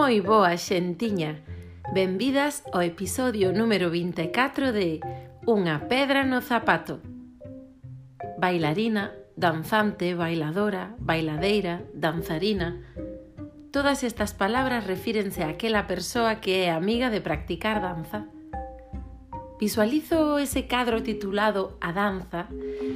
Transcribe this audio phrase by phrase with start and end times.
[0.00, 1.44] Moi boa xentiña.
[1.92, 4.96] Benvidas ao episodio número 24 de
[5.44, 7.04] Unha pedra no zapato.
[8.40, 12.80] Bailarina, danzante, bailadora, bailadeira, danzarina.
[13.68, 18.24] Todas estas palabras refírense a aquela persoa que é amiga de practicar danza.
[19.60, 22.48] Visualizo ese cadro titulado A Danza,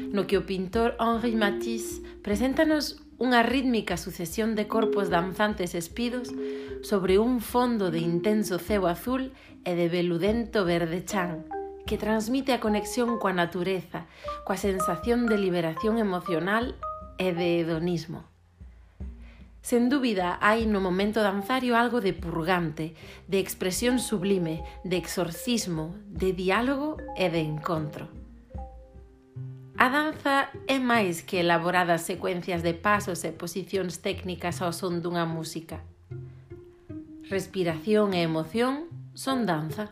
[0.09, 6.35] no que o pintor Henri Matisse preséntanos unha rítmica sucesión de corpos danzantes espidos
[6.83, 9.33] sobre un fondo de intenso ceo azul
[9.65, 11.47] e de veludento verde chan,
[11.87, 14.11] que transmite a conexión coa natureza,
[14.43, 16.75] coa sensación de liberación emocional
[17.17, 18.27] e de hedonismo.
[19.65, 22.93] Sen dúbida, hai no momento danzario algo de purgante,
[23.33, 28.24] de expresión sublime, de exorcismo, de diálogo e de encontro.
[29.77, 35.27] A danza é máis que elaboradas secuencias de pasos e posicións técnicas ao son dunha
[35.27, 35.83] música.
[37.27, 39.91] Respiración e emoción son danza.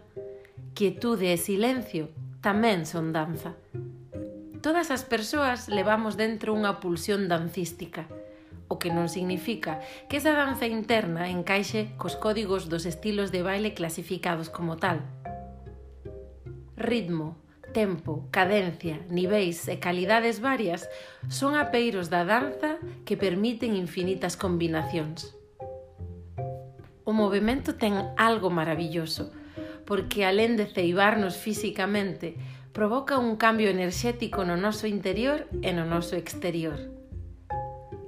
[0.78, 3.58] Quietude e silencio tamén son danza.
[4.62, 8.06] Todas as persoas levamos dentro unha pulsión dancística–
[8.72, 13.76] o que non significa que esa danza interna encaixe cos códigos dos estilos de baile
[13.76, 15.04] clasificados como tal.
[16.72, 17.36] Ritmo,
[17.72, 20.86] tempo, cadencia, niveis e calidades varias
[21.32, 22.76] son apeiros da danza
[23.08, 25.32] que permiten infinitas combinacións.
[27.02, 29.32] O movimento ten algo maravilloso,
[29.88, 32.36] porque alén de ceibarnos físicamente,
[32.76, 36.92] provoca un cambio enerxético no noso interior e no noso exterior.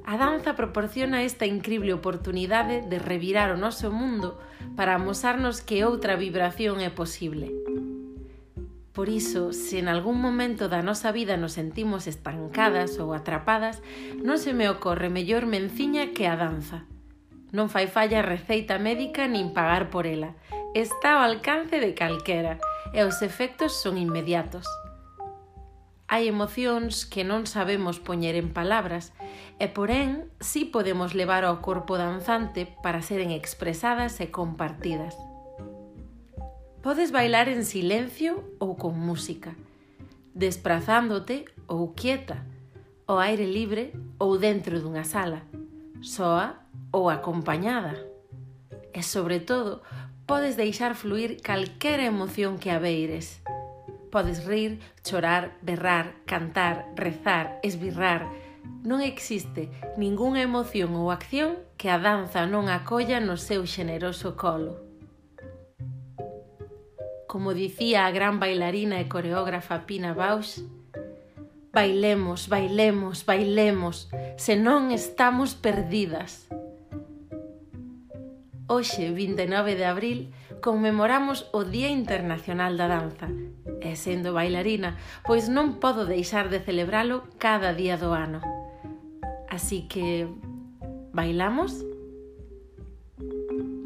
[0.04, 4.36] A danza proporciona esta incrible oportunidade de revirar o noso mundo
[4.76, 7.63] para amosarnos que outra vibración é posible.
[8.94, 13.82] Por iso, se en algún momento da nosa vida nos sentimos estancadas ou atrapadas,
[14.22, 16.86] non se me ocorre mellor menciña que a danza.
[17.50, 20.38] Non fai falla receita médica nin pagar por ela.
[20.78, 22.62] Está ao alcance de calquera
[22.94, 24.70] e os efectos son inmediatos.
[26.06, 29.10] Hai emocións que non sabemos poñer en palabras
[29.58, 35.18] e, porén, sí podemos levar ao corpo danzante para seren expresadas e compartidas.
[36.84, 39.56] Podes bailar en silencio ou con música,
[40.36, 42.44] desprazándote ou quieta,
[43.08, 45.48] ao aire libre ou dentro dunha sala,
[46.04, 46.60] soa
[46.92, 47.96] ou acompañada.
[48.92, 49.80] E, sobre todo,
[50.28, 53.40] podes deixar fluir calquera emoción que abeires.
[54.12, 58.28] Podes rir, chorar, berrar, cantar, rezar, esbirrar.
[58.84, 64.93] Non existe ningunha emoción ou acción que a danza non acolla no seu xeneroso colo
[67.34, 70.62] como dicía a gran bailarina e coreógrafa Pina Bausch,
[71.74, 74.06] bailemos, bailemos, bailemos,
[74.38, 76.46] senón estamos perdidas.
[78.70, 80.30] Hoxe, 29 de abril,
[80.62, 83.26] conmemoramos o Día Internacional da Danza.
[83.82, 84.94] E sendo bailarina,
[85.26, 88.38] pois non podo deixar de celebralo cada día do ano.
[89.50, 90.30] Así que,
[91.10, 91.82] bailamos?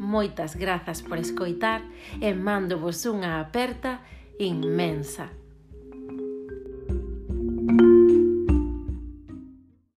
[0.09, 1.85] moitas grazas por escoitar
[2.17, 4.01] e mando vos unha aperta
[4.41, 5.29] inmensa.